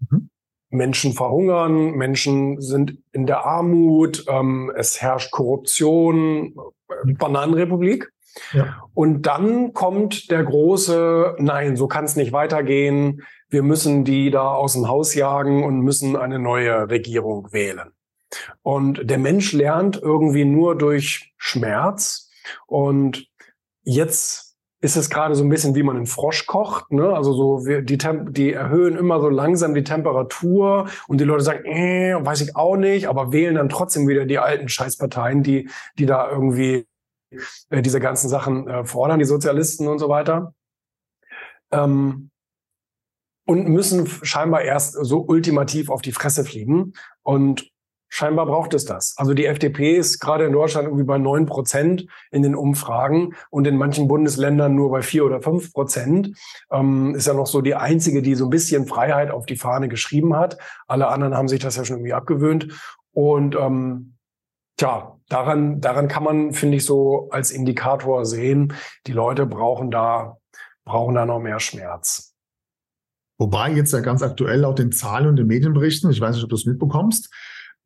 [0.00, 0.30] Mhm.
[0.70, 6.54] Menschen verhungern, Menschen sind in der Armut, ähm, es herrscht Korruption,
[6.88, 8.12] äh, Bananenrepublik.
[8.52, 8.82] Ja.
[8.94, 13.22] Und dann kommt der große, nein, so kann es nicht weitergehen.
[13.48, 17.90] Wir müssen die da aus dem Haus jagen und müssen eine neue Regierung wählen.
[18.62, 22.30] Und der Mensch lernt irgendwie nur durch Schmerz.
[22.66, 23.26] Und
[23.82, 24.47] jetzt
[24.80, 26.92] ist es gerade so ein bisschen, wie man einen Frosch kocht.
[26.92, 27.12] Ne?
[27.12, 31.42] Also so wir, die, Temp die erhöhen immer so langsam die Temperatur und die Leute
[31.42, 35.68] sagen, äh, weiß ich auch nicht, aber wählen dann trotzdem wieder die alten Scheißparteien, die,
[35.98, 36.86] die da irgendwie
[37.70, 40.54] äh, diese ganzen Sachen äh, fordern, die Sozialisten und so weiter.
[41.72, 42.30] Ähm,
[43.46, 46.92] und müssen scheinbar erst so ultimativ auf die Fresse fliegen.
[47.22, 47.70] Und
[48.10, 49.14] Scheinbar braucht es das.
[49.18, 53.66] Also die FDP ist gerade in Deutschland irgendwie bei neun Prozent in den Umfragen und
[53.66, 56.36] in manchen Bundesländern nur bei vier oder fünf Prozent.
[56.70, 59.88] Ähm, ist ja noch so die einzige, die so ein bisschen Freiheit auf die Fahne
[59.88, 60.58] geschrieben hat.
[60.86, 62.68] Alle anderen haben sich das ja schon irgendwie abgewöhnt.
[63.12, 64.14] Und ähm,
[64.78, 68.72] tja, daran, daran kann man, finde ich, so als Indikator sehen,
[69.06, 70.38] die Leute brauchen da,
[70.84, 72.34] brauchen da noch mehr Schmerz.
[73.38, 76.50] Wobei jetzt ja ganz aktuell laut den Zahlen und den Medienberichten, ich weiß nicht, ob
[76.50, 77.30] du es mitbekommst,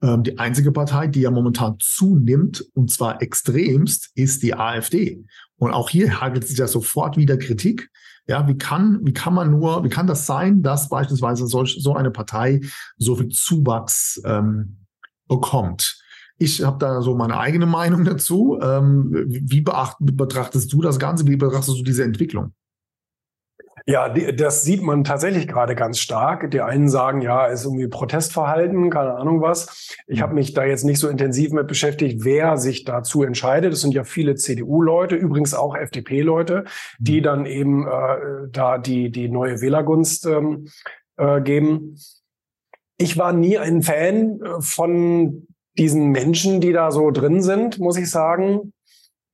[0.03, 5.25] ähm, die einzige Partei, die ja momentan zunimmt, und zwar extremst, ist die AfD.
[5.57, 7.91] Und auch hier hagelt sich ja sofort wieder Kritik.
[8.27, 11.95] Ja, wie kann, wie kann man nur, wie kann das sein, dass beispielsweise solch, so
[11.95, 12.61] eine Partei
[12.99, 14.87] so viel Zuwachs ähm,
[15.29, 15.99] bekommt?
[16.39, 18.59] Ich habe da so meine eigene Meinung dazu.
[18.61, 21.27] Ähm, wie beacht, betrachtest du das Ganze?
[21.27, 22.53] Wie betrachtest du diese Entwicklung?
[23.87, 26.51] Ja, das sieht man tatsächlich gerade ganz stark.
[26.51, 29.97] Die einen sagen, ja, ist irgendwie Protestverhalten, keine Ahnung was.
[30.07, 33.73] Ich habe mich da jetzt nicht so intensiv mit beschäftigt, wer sich dazu entscheidet.
[33.73, 36.65] Das sind ja viele CDU-Leute, übrigens auch FDP-Leute,
[36.99, 37.25] die mhm.
[37.25, 40.69] dann eben äh, da die, die neue Wählergunst ähm,
[41.17, 41.97] äh, geben.
[42.99, 47.97] Ich war nie ein Fan äh, von diesen Menschen, die da so drin sind, muss
[47.97, 48.73] ich sagen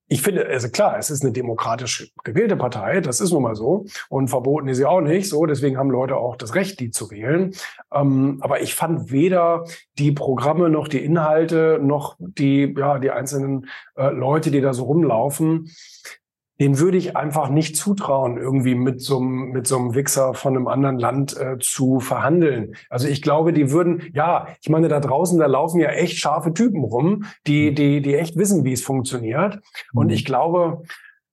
[0.08, 3.84] ich finde, also klar, es ist eine demokratisch gewählte Partei, das ist nun mal so.
[4.08, 5.44] Und verboten ist sie auch nicht so.
[5.44, 7.54] Deswegen haben Leute auch das Recht, die zu wählen.
[7.92, 9.64] Ähm, aber ich fand weder
[9.98, 14.84] die Programme noch die Inhalte noch die, ja, die einzelnen äh, Leute, die da so
[14.84, 15.70] rumlaufen,
[16.60, 20.56] den würde ich einfach nicht zutrauen, irgendwie mit so einem, mit so einem Wichser von
[20.56, 22.74] einem anderen Land äh, zu verhandeln.
[22.90, 26.52] Also ich glaube, die würden, ja, ich meine, da draußen, da laufen ja echt scharfe
[26.52, 27.74] Typen rum, die, mhm.
[27.76, 29.60] die, die echt wissen, wie es funktioniert.
[29.92, 30.12] Und mhm.
[30.12, 30.82] ich glaube,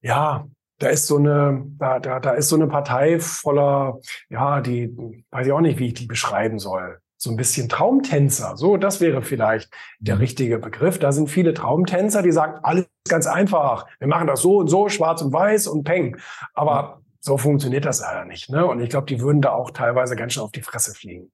[0.01, 0.45] ja,
[0.77, 5.47] da ist so eine, da, da, da ist so eine Partei voller, ja, die, weiß
[5.47, 8.55] ich auch nicht, wie ich die beschreiben soll so ein bisschen Traumtänzer.
[8.55, 10.21] So, das wäre vielleicht der mhm.
[10.21, 10.97] richtige Begriff.
[10.97, 13.85] Da sind viele Traumtänzer, die sagen, alles ganz einfach.
[13.99, 16.17] Wir machen das so und so, schwarz und weiß und peng.
[16.53, 18.49] Aber so funktioniert das leider nicht.
[18.49, 18.65] Ne?
[18.65, 21.31] Und ich glaube, die würden da auch teilweise ganz schön auf die Fresse fliegen.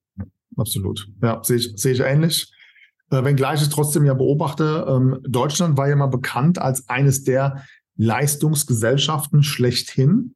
[0.56, 1.08] Absolut.
[1.22, 2.50] Ja, sehe ich, sehe ich ähnlich.
[3.10, 7.64] Äh, wenngleich ich trotzdem ja beobachte, ähm, Deutschland war ja mal bekannt als eines der
[7.96, 10.34] Leistungsgesellschaften schlechthin.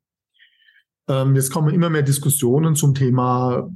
[1.09, 3.71] Ähm, jetzt kommen immer mehr Diskussionen zum Thema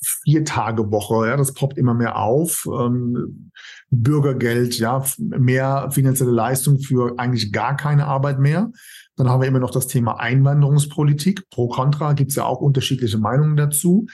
[0.00, 2.66] Vier-Tage-Woche, ja, das poppt immer mehr auf.
[2.66, 3.52] Ähm,
[3.90, 8.70] Bürgergeld, ja, mehr finanzielle Leistung für eigentlich gar keine Arbeit mehr.
[9.16, 11.50] Dann haben wir immer noch das Thema Einwanderungspolitik.
[11.50, 14.06] Pro Contra gibt es ja auch unterschiedliche Meinungen dazu.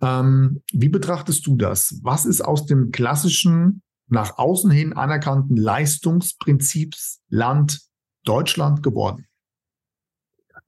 [0.00, 2.00] Ähm, wie betrachtest du das?
[2.02, 7.82] Was ist aus dem klassischen, nach außen hin anerkannten Leistungsprinzipsland
[8.24, 9.27] Deutschland geworden?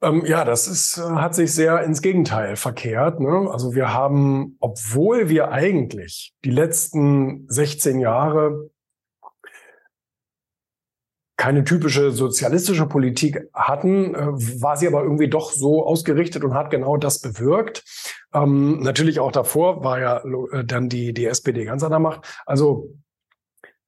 [0.02, 3.20] Ähm, ja, das ist, äh, hat sich sehr ins Gegenteil verkehrt.
[3.20, 3.48] Ne?
[3.50, 8.70] Also wir haben, obwohl wir eigentlich die letzten 16 Jahre
[11.36, 14.26] keine typische sozialistische Politik hatten, äh,
[14.60, 17.82] war sie aber irgendwie doch so ausgerichtet und hat genau das bewirkt.
[18.32, 22.26] Ähm, natürlich auch davor war ja äh, dann die, die SPD ganz an der Macht.
[22.46, 22.94] Also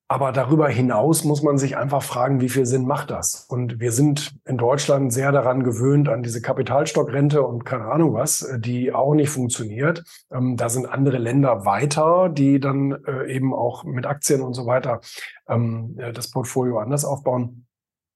[0.08, 3.44] Aber darüber hinaus muss man sich einfach fragen, wie viel Sinn macht das?
[3.48, 8.48] Und wir sind in Deutschland sehr daran gewöhnt, an diese Kapitalstockrente und keine Ahnung was,
[8.58, 10.04] die auch nicht funktioniert.
[10.30, 14.64] Ähm, da sind andere Länder weiter, die dann äh, eben auch mit Aktien und so
[14.64, 15.00] weiter
[15.48, 17.66] ähm, äh, das Portfolio anders aufbauen.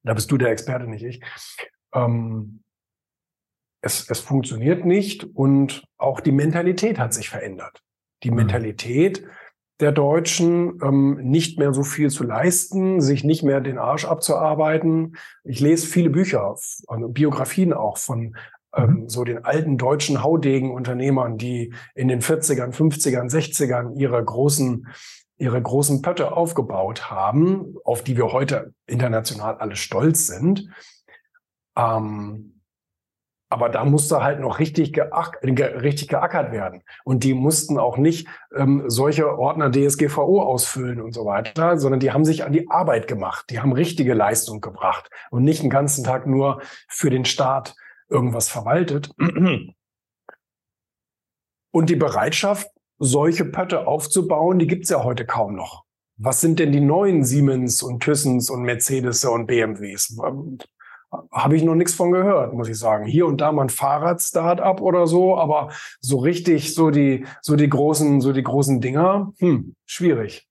[0.04, 1.20] Da bist du der Experte, nicht ich.
[1.92, 2.62] Ähm,
[3.82, 7.82] es, es funktioniert nicht und auch die Mentalität hat sich verändert.
[8.22, 8.36] Die mhm.
[9.80, 15.16] Der Deutschen, ähm, nicht mehr so viel zu leisten, sich nicht mehr den Arsch abzuarbeiten.
[15.42, 16.54] Ich lese viele Bücher,
[16.86, 18.36] also Biografien auch von
[18.76, 19.08] ähm, mhm.
[19.08, 24.86] so den alten deutschen Haudegen-Unternehmern, die in den 40ern, 50ern, 60ern ihre großen
[25.40, 30.68] ihre großen Pötte aufgebaut haben, auf die wir heute international alle stolz sind.
[31.76, 32.59] Ähm,
[33.50, 36.82] aber da musste halt noch richtig, geack, ge, richtig geackert werden.
[37.04, 42.12] Und die mussten auch nicht ähm, solche Ordner DSGVO ausfüllen und so weiter, sondern die
[42.12, 43.46] haben sich an die Arbeit gemacht.
[43.50, 47.74] Die haben richtige Leistung gebracht und nicht den ganzen Tag nur für den Staat
[48.08, 49.10] irgendwas verwaltet.
[51.72, 55.84] Und die Bereitschaft, solche Pötte aufzubauen, die gibt's ja heute kaum noch.
[56.18, 60.18] Was sind denn die neuen Siemens und Thyssens und Mercedes und BMWs?
[61.32, 63.06] Habe ich noch nichts von gehört, muss ich sagen.
[63.06, 65.70] Hier und da mal ein Fahrrad-Startup oder so, aber
[66.00, 70.46] so richtig, so die, so die großen, so die großen Dinger, hm, schwierig.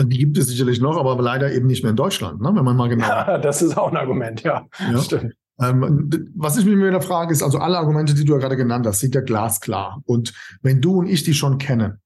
[0.00, 2.50] Die gibt es sicherlich noch, aber leider eben nicht mehr in Deutschland, ne?
[2.54, 3.06] wenn man mal genau.
[3.08, 4.66] Ja, das ist auch ein Argument, ja.
[4.90, 4.98] ja.
[4.98, 5.34] Stimmt.
[5.60, 8.86] Ähm, was ich mir wieder frage, ist, also alle Argumente, die du ja gerade genannt
[8.86, 10.02] hast, sind ja glasklar.
[10.06, 11.98] Und wenn du und ich die schon kennen,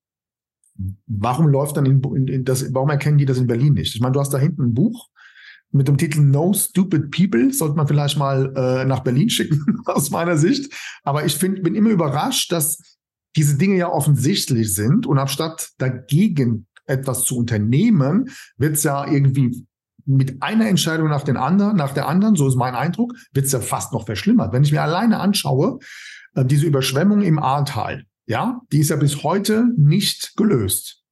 [1.07, 3.95] warum läuft dann in, in, in das, warum erkennen die das in Berlin nicht?
[3.95, 5.09] Ich meine, du hast da hinten ein Buch,
[5.77, 7.53] mit dem Titel No Stupid People.
[7.53, 10.73] Sollte man vielleicht mal äh, nach Berlin schicken, aus meiner Sicht.
[11.03, 12.79] Aber ich find, bin immer überrascht, dass
[13.37, 19.67] diese Dinge ja offensichtlich sind und anstatt dagegen etwas zu unternehmen, wird es ja irgendwie
[20.07, 23.53] mit einer Entscheidung nach, den anderen, nach der anderen, so ist mein Eindruck, wird es
[23.53, 24.53] ja fast noch verschlimmert.
[24.53, 25.79] Wenn ich mir alleine anschaue,
[26.35, 31.03] äh, diese Überschwemmung im Ahrtal, ja, die ist ja bis heute nicht gelöst.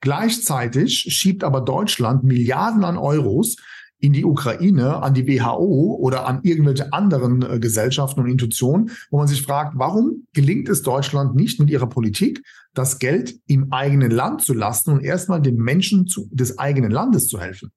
[0.00, 3.56] Gleichzeitig schiebt aber Deutschland Milliarden an Euros
[4.00, 9.18] in die Ukraine, an die WHO oder an irgendwelche anderen äh, Gesellschaften und Institutionen, wo
[9.18, 12.42] man sich fragt, warum gelingt es Deutschland nicht mit ihrer Politik,
[12.74, 17.26] das Geld im eigenen Land zu lassen und erstmal den Menschen zu, des eigenen Landes
[17.26, 17.72] zu helfen?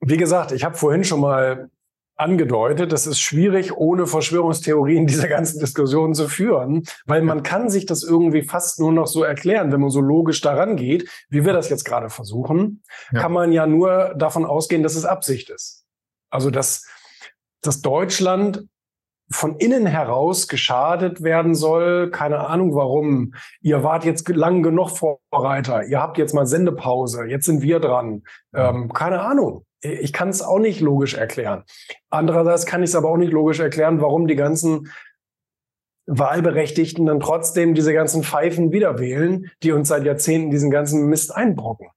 [0.00, 1.70] Wie gesagt, ich habe vorhin schon mal
[2.16, 7.86] angedeutet, es ist schwierig, ohne Verschwörungstheorien diese ganzen Diskussionen zu führen, weil man kann sich
[7.86, 11.52] das irgendwie fast nur noch so erklären, wenn man so logisch daran geht, wie wir
[11.52, 13.20] das jetzt gerade versuchen, ja.
[13.20, 15.84] kann man ja nur davon ausgehen, dass es Absicht ist.
[16.30, 16.86] Also, dass,
[17.62, 18.66] dass Deutschland
[19.30, 22.10] von innen heraus geschadet werden soll.
[22.10, 23.32] Keine Ahnung warum.
[23.62, 25.84] Ihr wart jetzt lang genug Vorreiter.
[25.84, 27.24] Ihr habt jetzt mal Sendepause.
[27.24, 28.22] Jetzt sind wir dran.
[28.52, 31.64] Ähm, keine Ahnung ich kann es auch nicht logisch erklären.
[32.10, 34.90] Andererseits kann ich es aber auch nicht logisch erklären, warum die ganzen
[36.06, 41.34] Wahlberechtigten dann trotzdem diese ganzen Pfeifen wieder wählen, die uns seit Jahrzehnten diesen ganzen Mist
[41.34, 41.88] einbrocken.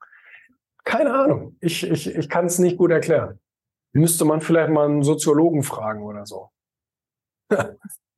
[0.83, 1.57] Keine Ahnung.
[1.59, 3.39] Ich, ich, ich kann es nicht gut erklären.
[3.93, 6.49] Müsste man vielleicht mal einen Soziologen fragen oder so.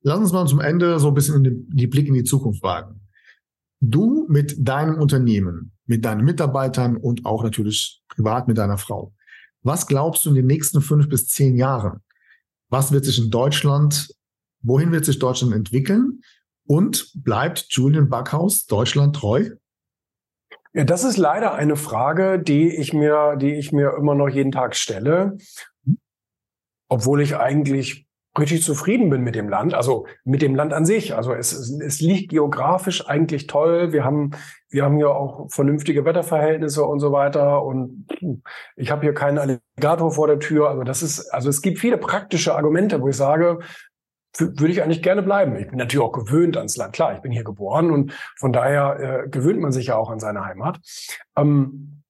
[0.02, 3.00] Lass uns mal zum Ende so ein bisschen in die Blick in die Zukunft wagen.
[3.80, 9.14] Du mit deinem Unternehmen, mit deinen Mitarbeitern und auch natürlich privat mit deiner Frau.
[9.62, 12.00] Was glaubst du in den nächsten fünf bis zehn Jahren?
[12.68, 14.14] Was wird sich in Deutschland,
[14.62, 16.22] wohin wird sich Deutschland entwickeln?
[16.66, 19.50] Und bleibt Julian Backhaus Deutschland treu?
[20.72, 24.52] Ja, das ist leider eine Frage, die ich mir, die ich mir immer noch jeden
[24.52, 25.36] Tag stelle.
[26.88, 28.06] Obwohl ich eigentlich
[28.38, 31.14] richtig zufrieden bin mit dem Land, also mit dem Land an sich.
[31.14, 33.92] Also es, es liegt geografisch eigentlich toll.
[33.92, 34.30] Wir haben,
[34.68, 37.64] wir haben hier auch vernünftige Wetterverhältnisse und so weiter.
[37.64, 38.06] Und
[38.76, 40.68] ich habe hier keinen Alligator vor der Tür.
[40.68, 43.58] Also das ist, also es gibt viele praktische Argumente, wo ich sage,
[44.38, 45.56] würde ich eigentlich gerne bleiben.
[45.56, 46.92] Ich bin natürlich auch gewöhnt ans Land.
[46.92, 50.20] Klar, ich bin hier geboren und von daher äh, gewöhnt man sich ja auch an
[50.20, 50.78] seine Heimat.
[51.36, 52.02] Ähm,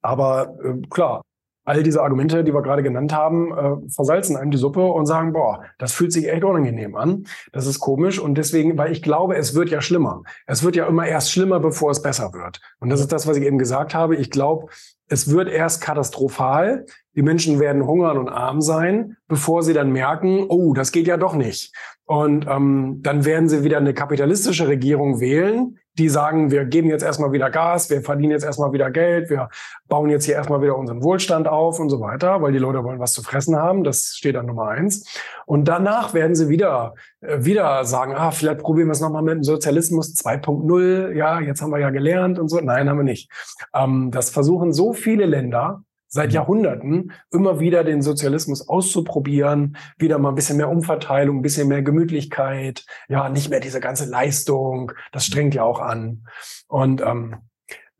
[0.00, 1.22] aber äh, klar,
[1.68, 5.34] all diese Argumente, die wir gerade genannt haben, äh, versalzen einem die Suppe und sagen,
[5.34, 7.26] boah, das fühlt sich echt unangenehm an.
[7.52, 8.18] Das ist komisch.
[8.18, 10.22] Und deswegen, weil ich glaube, es wird ja schlimmer.
[10.46, 12.62] Es wird ja immer erst schlimmer, bevor es besser wird.
[12.80, 14.16] Und das ist das, was ich eben gesagt habe.
[14.16, 14.68] Ich glaube,
[15.08, 16.86] es wird erst katastrophal.
[17.14, 21.18] Die Menschen werden hungern und arm sein, bevor sie dann merken, oh, das geht ja
[21.18, 21.74] doch nicht.
[22.06, 27.02] Und ähm, dann werden sie wieder eine kapitalistische Regierung wählen, die sagen, wir geben jetzt
[27.02, 29.48] erstmal wieder Gas, wir verdienen jetzt erstmal wieder Geld, wir
[29.88, 33.00] bauen jetzt hier erstmal wieder unseren Wohlstand auf und so weiter, weil die Leute wollen
[33.00, 33.82] was zu fressen haben.
[33.84, 35.06] Das steht an Nummer eins.
[35.44, 39.34] Und danach werden sie wieder, äh, wieder sagen, ah, vielleicht probieren wir es nochmal mit
[39.34, 41.14] dem Sozialismus 2.0.
[41.14, 42.60] Ja, jetzt haben wir ja gelernt und so.
[42.60, 43.30] Nein, haben wir nicht.
[43.74, 46.34] Ähm, das versuchen so viele Länder, seit mhm.
[46.34, 51.82] Jahrhunderten immer wieder den Sozialismus auszuprobieren, wieder mal ein bisschen mehr Umverteilung, ein bisschen mehr
[51.82, 56.26] Gemütlichkeit, ja, nicht mehr diese ganze Leistung, das strengt ja auch an.
[56.66, 57.36] Und ähm,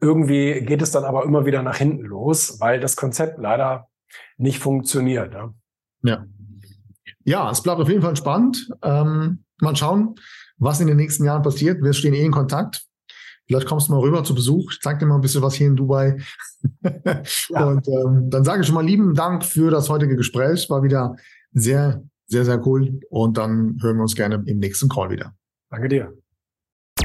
[0.01, 3.89] irgendwie geht es dann aber immer wieder nach hinten los, weil das Konzept leider
[4.37, 5.35] nicht funktioniert.
[5.35, 5.55] Ja,
[6.03, 6.27] ja.
[7.25, 8.71] ja es bleibt auf jeden Fall spannend.
[8.83, 10.15] Ähm, mal schauen,
[10.57, 11.83] was in den nächsten Jahren passiert.
[11.83, 12.88] Wir stehen eh in Kontakt.
[13.49, 14.73] Vielleicht kommst du mal rüber zu Besuch.
[14.73, 16.19] Ich zeig dir mal ein bisschen was hier in Dubai.
[17.49, 17.65] ja.
[17.65, 20.69] Und ähm, dann sage ich schon mal lieben Dank für das heutige Gespräch.
[20.69, 21.17] War wieder
[21.53, 23.01] sehr, sehr, sehr cool.
[23.09, 25.35] Und dann hören wir uns gerne im nächsten Call wieder.
[25.71, 26.28] Danke dir.